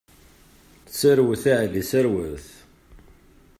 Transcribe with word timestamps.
Serwet 0.97 1.43
a 1.51 1.53
Ɛli, 1.63 1.83
serwet! 1.89 2.47